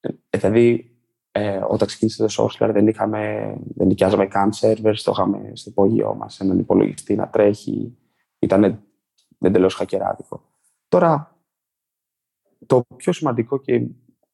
[0.00, 0.84] Ε, δηλαδή,
[1.32, 6.14] Ε, όταν ξεκίνησε το software δεν, είχαμε, δεν νοικιάζαμε καν servers, το είχαμε στο υπόγειό
[6.14, 7.96] μας έναν υπολογιστή να τρέχει.
[8.38, 8.82] Ήταν
[9.38, 10.42] εντελώ χακεράδικο.
[10.88, 11.38] Τώρα,
[12.66, 13.78] το πιο σημαντικό και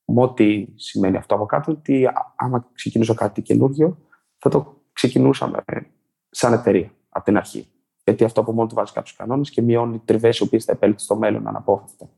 [0.04, 3.98] με ό,τι σημαίνει αυτό από κάτω, ότι άμα ξεκινήσω κάτι καινούργιο,
[4.38, 5.64] θα το ξεκινούσαμε
[6.30, 7.68] σαν εταιρεία από την αρχή.
[8.04, 10.98] Γιατί αυτό από μόνο του βάζει κάποιους κανόνες και μειώνει τριβές οι οποίες θα επέλθουν
[10.98, 12.08] στο μέλλον αναπόφευκτα.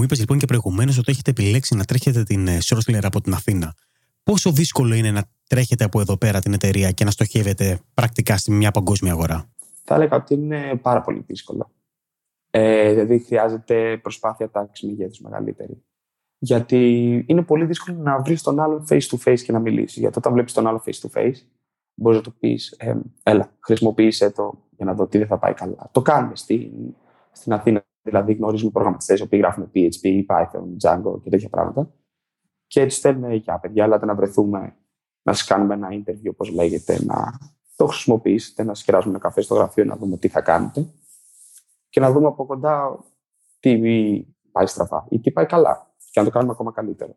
[0.00, 3.74] Μου είπες λοιπόν και προηγουμένως ότι έχετε επιλέξει να τρέχετε την Sourceware από την Αθήνα.
[4.22, 8.50] Πόσο δύσκολο είναι να τρέχετε από εδώ πέρα την εταιρεία και να στοχεύετε πρακτικά στη
[8.50, 9.48] μια παγκόσμια αγορά;
[9.84, 11.70] Θα έλεγα ότι είναι πάρα πολύ δύσκολο.
[12.50, 15.82] Ε, δηλαδή χρειάζεται προσπάθεια τάξης μεγέθους μεγαλύτερη.
[16.38, 16.78] Γιατί
[17.26, 19.96] είναι πολύ δύσκολο να βρεις τον άλλον face to face και να μιλήσεις.
[19.96, 21.36] Γιατί όταν βλέπεις τον άλλο face to face,
[21.94, 25.54] μπορείς να του πεις: ε, Έλα, χρησιμοποίησε το για να δω τι δεν θα πάει
[25.54, 25.88] καλά.
[25.92, 26.70] Το κάνουμε στην,
[27.32, 27.84] στην Αθήνα.
[28.02, 31.94] Δηλαδή, γνωρίζουμε προγραμματιστές οι οποίοι γράφουν PHP, Python, Django και τέτοια πράγματα.
[32.66, 34.76] Και έτσι στέλνουμε για παιδιά, αλλά να βρεθούμε
[35.22, 37.38] να σας κάνουμε ένα interview, όπως λέγεται, να
[37.76, 40.86] το χρησιμοποιήσετε, να σας κεράσουμε ένα καφέ στο γραφείο, να δούμε τι θα κάνετε
[41.88, 43.04] και να δούμε από κοντά
[43.60, 43.78] τι
[44.52, 47.16] πάει στραφά ή τι πάει καλά και να το κάνουμε ακόμα καλύτερο.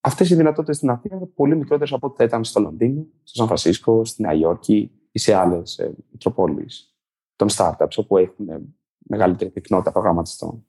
[0.00, 3.36] Αυτές οι δυνατότητες στην Αθήνα είναι πολύ μικρότερες από ό,τι θα ήταν στο Λονδίνο, στο
[3.36, 6.96] Σαν Φρανσίσκο, στη Νέα Υόρκη ή σε άλλες μητροπόλεις
[7.36, 8.48] των startups όπου έχουν
[9.02, 10.64] μεγαλύτερη πυκνότητα προγραμματιστών.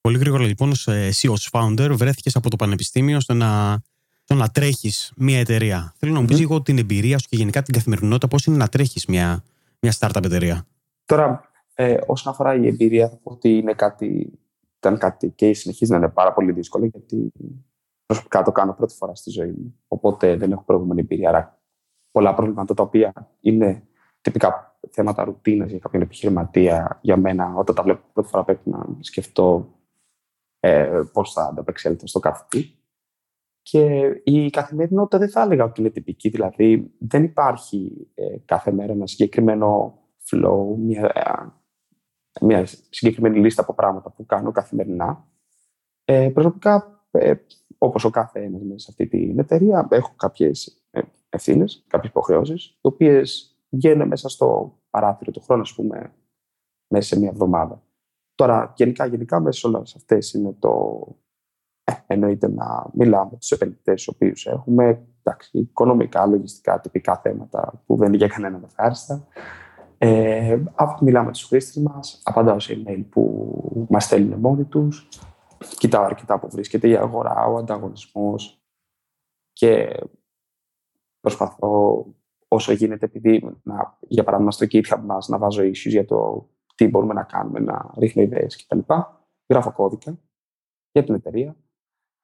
[0.00, 3.80] Πολύ γρήγορα λοιπόν, εσύ ως founder βρέθηκες από το πανεπιστήμιο στο να,
[4.22, 5.94] στο να τρέχεις μια εταιρεία.
[5.96, 8.68] Θέλω να μου πεις λίγο την εμπειρία σου και γενικά την καθημερινότητα, πώς είναι να
[8.68, 9.44] τρέχεις μια,
[9.80, 10.66] μια startup εταιρεία.
[11.04, 14.38] Τώρα, ε, όσον αφορά η εμπειρία, θα πω ότι είναι κάτι,
[14.78, 17.32] ήταν κάτι και συνεχίζει να είναι πάρα πολύ δύσκολο, γιατί
[18.06, 19.78] προσωπικά το κάνω πρώτη φορά στη ζωή μου.
[19.88, 21.28] Οπότε δεν έχω προηγούμενη εμπειρία.
[21.28, 21.60] Άρα,
[22.10, 23.82] πολλά προβλήματα τα οποία είναι
[24.20, 28.86] τυπικά θέματα ρουτίνας για κάποιον επιχειρηματία, για μένα, όταν τα βλέπω πρώτη φορά πρέπει να
[29.00, 29.74] σκεφτώ
[30.60, 32.74] ε, πώς θα ανταπεξέλθω στο κάθε τι.
[33.62, 36.28] Και η καθημερινότητα δεν θα έλεγα ότι είναι τυπική.
[36.28, 39.98] Δηλαδή, δεν υπάρχει ε, κάθε μέρα ένα συγκεκριμένο
[40.30, 45.28] flow, μια, ε, μια συγκεκριμένη λίστα από πράγματα που κάνω καθημερινά.
[46.04, 47.34] Ε, προσωπικά, ε,
[47.78, 50.82] όπως ο κάθε ένας μέσα σε αυτή την εταιρεία, έχω κάποιες
[51.28, 56.12] ευθύνες, κάποιες υποχρεώσεις, οι οποίες βγαίνουν μέσα στο παράθυρο του χρόνου, ας πούμε,
[56.88, 57.82] μέσα σε μια εβδομάδα.
[58.34, 61.06] Τώρα, γενικά, γενικά μέσα σε όλες αυτές είναι το.
[61.84, 65.06] Ε, εννοείται να μιλάμε με τους επενδυτές, τους οποίους έχουμε.
[65.22, 69.26] Εντάξει, οικονομικά, λογιστικά, τυπικά θέματα που δεν είναι για κανέναν ευχάριστα.
[69.98, 70.62] Ε,
[71.00, 75.08] μιλάμε με τους χρήστες μας, απαντάω σε email που μας στέλνουν μόνοι τους.
[75.78, 78.62] Κοιτάω αρκετά που βρίσκεται η αγορά, ο ανταγωνισμός
[79.52, 80.00] και
[81.20, 82.04] προσπαθώ
[82.54, 86.88] όσο γίνεται, επειδή να, για παράδειγμα στο GitHub μας να βάζω issues για το τι
[86.88, 88.78] μπορούμε να κάνουμε, να ρίχνω ιδέες κτλ.
[89.48, 90.18] Γράφω κώδικα
[90.92, 91.56] για την εταιρεία.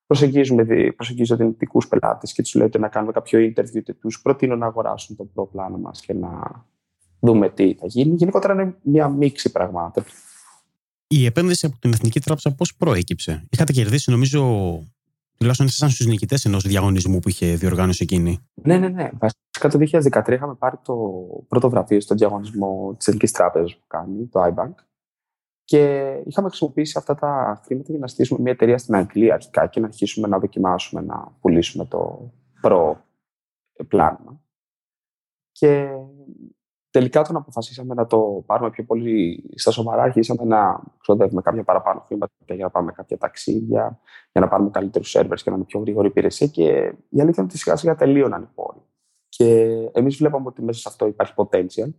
[0.07, 0.65] Προσεγγίζουμε,
[0.97, 4.67] προσεγγίζω δυνητικούς πελάτες και τους λέω ότι να κάνουμε κάποιο interview και τους προτείνω να
[4.67, 6.65] αγοράσουν το προπλάνο μας και να
[7.21, 8.15] δούμε τι θα γίνει.
[8.15, 10.05] Γενικότερα είναι μια μίξη πραγμάτων.
[11.07, 14.43] Η επένδυση από την Εθνική Τράπεζα πώς προέκυψε; Είχατε κερδίσει, νομίζω,
[15.41, 18.39] τουλάχιστον ήσασταν στους νικητές ενός διαγωνισμού που είχε διοργάνωση εκείνη.
[18.55, 19.11] Ναι, ναι, ναι.
[19.19, 19.99] Βασικά το
[20.29, 20.95] 2013 είχαμε πάρει το
[21.49, 24.75] πρώτο βραβείο στον διαγωνισμό της Εθνική Τράπεζας που κάνει, το iBank.
[25.65, 29.81] Και είχαμε χρησιμοποιήσει αυτά τα χρήματα για να στήσουμε μια εταιρεία στην Αγγλία αρχικά και
[29.81, 33.05] να αρχίσουμε να δοκιμάσουμε να πουλήσουμε το προ
[33.89, 34.43] πλάνο.
[35.53, 35.89] Και
[36.91, 42.01] τελικά όταν αποφασίσαμε να το πάρουμε πιο πολύ στα σοβαρά, αρχίσαμε να ξοδεύουμε κάποια παραπάνω
[42.07, 44.01] χρήματα για να πάμε κάποια ταξίδια,
[44.33, 46.47] για να πάρουμε καλύτερους servers και να είναι πιο γρήγορη υπηρεσία.
[46.47, 46.63] Και
[47.09, 48.79] η αλήθεια είναι ότι σιγά σιγά τελείωναν οι πόροι.
[49.29, 49.55] Και
[49.93, 51.91] εμείς βλέπαμε ότι μέσα σε αυτό υπάρχει potential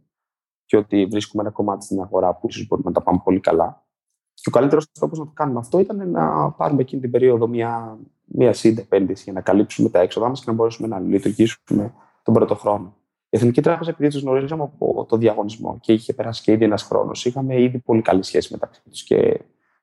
[0.65, 3.85] και ότι βρίσκουμε ένα κομμάτι στην αγορά που ίσως μπορούμε να τα πάμε πολύ καλά.
[4.33, 7.99] Και ο καλύτερος τρόπος να το κάνουμε αυτό ήταν να πάρουμε εκείνη την περίοδο μια,
[8.25, 12.33] μια seed επένδυση για να καλύψουμε τα έξοδα μας και να μπορέσουμε να λειτουργήσουμε τον
[12.33, 12.95] πρώτο χρόνο.
[13.33, 16.83] Η Εθνική Τράπεζα, επειδή τους γνωρίζαμε από το διαγωνισμό και είχε περάσει και ήδη ένας
[16.83, 19.39] χρόνος, είχαμε ήδη πολύ καλή σχέση μεταξύ τους και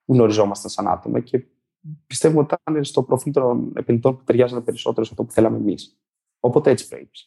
[0.07, 1.21] γνωριζόμασταν σαν άτομα.
[1.21, 1.45] Και
[2.07, 5.99] πιστεύουμε ότι ήταν στο προφίλ των επενδυτών που ταιριάζανε περισσότερο σε αυτό που θέλαμε εμείς.
[6.41, 7.27] Οπότε έτσι προέκυψε.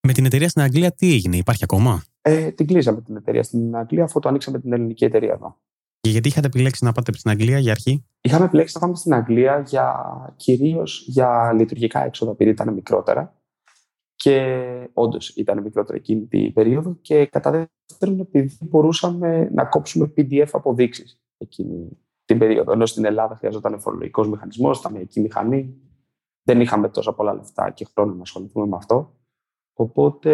[0.00, 3.76] Με την εταιρεία στην Αγγλία τι έγινε, υπάρχει ακόμα; Ε, την κλείσαμε την εταιρεία στην
[3.76, 5.56] Αγγλία, αφού το ανοίξαμε την ελληνική εταιρεία εδώ.
[6.00, 9.14] Και γιατί είχατε επιλέξει να πάτε στην Αγγλία για αρχή; Είχαμε επιλέξει να πάμε στην
[9.14, 9.94] Αγγλία για,
[10.36, 13.39] κυρίως για λειτουργικά έξοδα, επειδή ήταν μικρότερα.
[14.22, 16.96] Και όντως ήταν μικρότερο εκείνη την περίοδο.
[17.00, 21.88] Και κατά δεύτερον, επειδή μπορούσαμε να κόψουμε PDF αποδείξεις εκείνη
[22.24, 22.72] την περίοδο.
[22.72, 25.76] Ενώ στην Ελλάδα χρειαζόταν φορολογικός μηχανισμός, ταμιακή μηχανή.
[26.42, 29.16] Δεν είχαμε τόσα πολλά λεφτά και χρόνο να ασχοληθούμε με αυτό.
[29.72, 30.32] Οπότε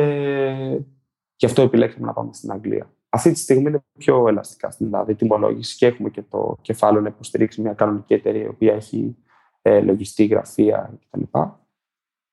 [1.37, 2.91] γι' αυτό επιλέξαμε να πάμε στην Αγγλία.
[3.09, 7.03] Αυτή τη στιγμή είναι πιο ελαστικά στην Ελλάδα η τιμολόγηση και έχουμε και το κεφάλαιο
[7.03, 9.17] να υποστηρίξει μια κανονική εταιρεία η οποία έχει
[9.63, 11.23] ε, λογιστή, γραφεία κτλ.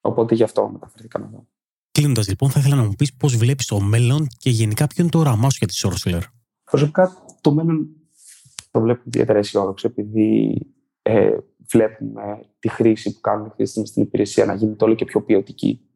[0.06, 1.48] Οπότε γι' αυτό μεταφερθήκαμε εδώ.
[1.92, 5.12] Κλείνοντας λοιπόν, θα ήθελα να μου πεις πώς βλέπεις το μέλλον και γενικά ποιο είναι
[5.12, 6.22] το όραμά σου για τη Sorcerer.
[6.64, 7.88] Προσωπικά το μέλλον
[8.72, 10.60] το βλέπω ιδιαίτερα αισιόδοξο, επειδή
[11.02, 11.38] ε,
[11.72, 15.88] βλέπουμε τη χρήση που κάνουν οι χρήστε στην υπηρεσία να γίνεται όλο και πιο ποιοτική.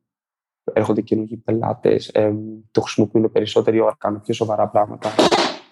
[0.74, 2.36] Έρχονται καινούργιοι πελάτες, ε,
[2.72, 5.16] το χρησιμοποιούν περισσότερη ώρα, κάνουν πιο σοβαρά πράγματα,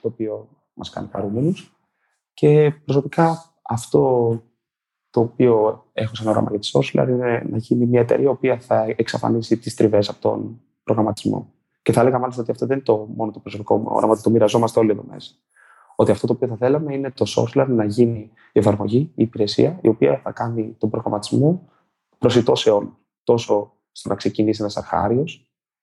[0.02, 1.76] το οποίο μας κάνει χαρούμενους.
[2.34, 4.30] Και προσωπικά αυτό
[5.16, 8.60] το οποίο έχω σαν όραμα για τη Social είναι να γίνει μια εταιρεία η οποία
[8.60, 11.54] θα εξαφανίσει τις τριβές από τον προγραμματισμό.
[11.82, 14.22] Και θα έλεγα μάλιστα ότι αυτό δεν είναι το μόνο το προσωπικό μου όραμα, ότι
[14.22, 15.34] το μοιραζόμαστε όλοι εδώ μέσα.
[15.96, 19.80] Ότι αυτό το οποίο θα θέλαμε είναι το Social να γίνει η εφαρμογή, η υπηρεσία,
[19.82, 21.70] η οποία θα κάνει τον προγραμματισμό
[22.18, 22.94] προσιτό σε όλους.
[23.24, 25.24] Τόσο στο να ξεκινήσει ένας αρχάριο,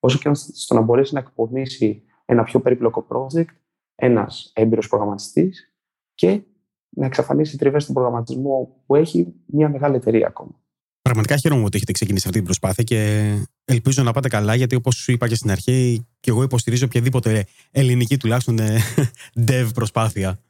[0.01, 3.55] όσο και στο να μπορέσει να εκπονήσει ένα πιο περίπλοκο project,
[3.95, 5.75] ένας έμπειρος προγραμματιστής
[6.15, 6.43] και
[6.97, 10.61] να εξαφανίσει τριβές στον προγραμματισμό που έχει μια μεγάλη εταιρεία ακόμα.
[11.03, 13.31] Πραγματικά χαίρομαι ότι έχετε ξεκινήσει αυτή την προσπάθεια και
[13.65, 17.47] ελπίζω να πάτε καλά, γιατί όπως σου είπα και στην αρχή, και εγώ υποστηρίζω οποιαδήποτε
[17.71, 18.79] ελληνική τουλάχιστον ε,
[19.49, 20.41] dev προσπάθεια.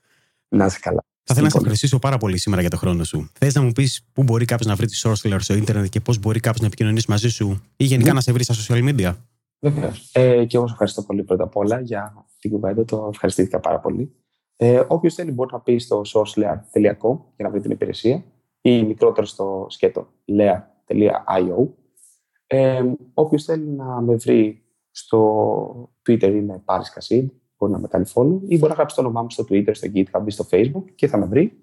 [0.48, 1.04] Να είσαι καλά.
[1.24, 3.30] Θα ήθελα να σε ευχαριστήσω πάρα πολύ σήμερα για το χρόνο σου.
[3.38, 6.18] Θες να μου πεις πού μπορεί κάποιος να βρει τη Sorcerer στο Ιντερνετ και πώς
[6.18, 8.14] μπορεί κάποιος να επικοινωνήσει μαζί σου ή γενικά ναι.
[8.14, 9.14] να σε βρει στα social media;
[9.64, 10.10] Βεβαίως.
[10.12, 12.84] Ε, και εγώ σε ευχαριστώ πολύ πρώτα απ' όλα για την κουβέντα.
[12.84, 14.12] Το ευχαριστήθηκα πάρα πολύ.
[14.56, 18.24] Ε, Όποιος θέλει μπορεί να πει στο sourcelayer.com για να βρει την υπηρεσία
[18.60, 21.68] ή μικρότερο στο σκέτο lea.io.
[22.46, 22.82] Ε,
[23.14, 27.26] Όποιος θέλει να με βρει στο Twitter είναι Paris Casid,
[27.58, 29.88] μπορεί να με κάνει follow ή μπορεί να γράψει το όνομά μου στο Twitter, στο
[29.94, 31.56] GitHub ή στο Facebook και θα με βρει.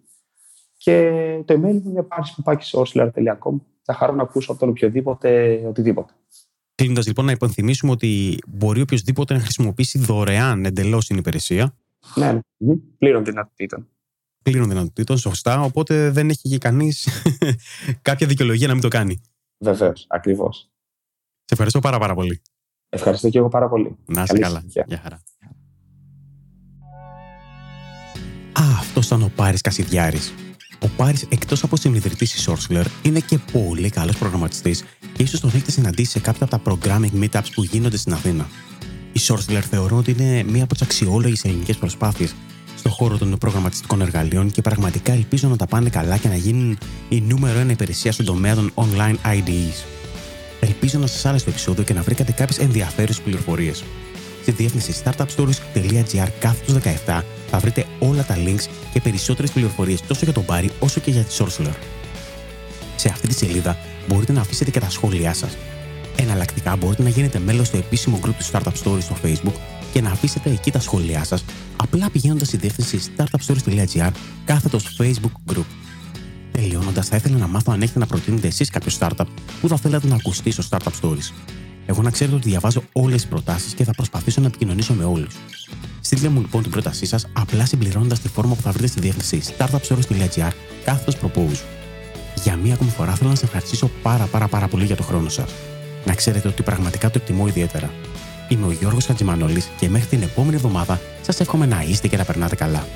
[0.78, 1.12] Και
[1.46, 3.56] το email μου είναι paris.sourcelayer.com.
[3.82, 6.14] Θα χαρώ να ακούσω από τον οποιοδήποτε οτιδήποτε.
[6.76, 11.74] Κλείνοντας λοιπόν, να υπενθυμίσουμε ότι μπορεί οποιοδήποτε να χρησιμοποιήσει δωρεάν εντελώς την υπηρεσία
[12.16, 12.76] ναι, ναι.
[12.98, 13.88] πλήρων δυνατοτήτων.
[14.44, 15.62] Πλήρων δυνατοτήτων, σωστά.
[15.62, 17.08] Οπότε δεν έχει και κανείς
[18.02, 19.22] κάποια δικαιολογία να μην το κάνει.
[19.58, 20.70] Βεβαίως, ακριβώς.
[21.46, 22.42] Σε ευχαριστώ πάρα, πάρα πολύ.
[22.90, 23.98] Ευχαριστώ και εγώ πάρα πολύ.
[24.06, 24.64] Να είσαι καλά.
[24.66, 25.22] Γεια χαρά.
[28.54, 30.34] Α, αυτός ήταν ο Πάρης Κασιδιάρης.
[30.82, 35.50] Ο Πάρης, εκτός από συνειδητής της Sorcerer, είναι και πολύ καλός προγραμματιστής και ίσως τον
[35.50, 38.48] έχετε συναντήσει σε κάποια από τα programming meetups που γίνονται στην Αθήνα.
[39.14, 42.36] Η Sorcerer θεωρώ ότι είναι μία από τις αξιόλογες ελληνικές προσπάθειες
[42.78, 46.78] στον χώρο των προγραμματιστικών εργαλείων και πραγματικά ελπίζω να τα πάνε καλά και να γίνουν
[47.10, 49.86] η νούμερο ένα υπηρεσία στον τομέα των online IDEs.
[50.60, 53.84] Ελπίζω να σας άρεσε το επεισόδιο και να βρήκατε κάποιες ενδιαφέρουσες πληροφορίες.
[54.42, 60.34] Στη διεύθυνση startupstories.gr κάθετος 17 θα βρείτε όλα τα links και περισσότερες πληροφορίες τόσο για
[60.34, 61.76] τον Πάρη όσο και για τη Sorcerer.
[62.96, 65.58] Σε αυτή τη σελίδα μπορείτε να αφήσετε και τα σχόλιά σας
[66.22, 69.54] Εναλλακτικά μπορείτε να γίνετε μέλος στο επίσημο group του Startup Stories στο Facebook
[69.94, 74.12] και να αφήσετε εκεί τα σχόλιά σας, απλά πηγαίνοντας στη διεύθυνση startupstories.gr
[74.46, 75.66] κάθετος Facebook group.
[76.52, 79.26] Τελειώνοντας, θα ήθελα να μάθω αν έχετε να προτείνετε εσείς κάποιο startup
[79.62, 81.34] που θα θέλατε να ακουστεί στο Startup Stories.
[81.86, 85.36] Εγώ να ξέρετε ότι διαβάζω όλες τις προτάσεις και θα προσπαθήσω να επικοινωνήσω με όλους.
[86.02, 89.54] Στείλτε μου λοιπόν την πρότασή σας απλά συμπληρώνοντας τη φόρμα που θα βρείτε στη διεύθυνση
[89.58, 90.52] startupstories.gr
[90.84, 91.62] κάθετος propose.
[92.44, 95.30] Για μία ακόμη φορά θέλω να σας ευχαριστήσω πάρα πάρα πάρα πολύ για το χρόνο
[95.30, 95.52] σας
[96.06, 97.92] να ξέρετε ότι πραγματικά το εκτιμώ ιδιαίτερα.
[98.48, 102.24] Είμαι ο Γιώργος Χατζημανόλης και μέχρι την επόμενη εβδομάδα σας εύχομαι να είστε και να
[102.24, 102.88] περνάτε καλά.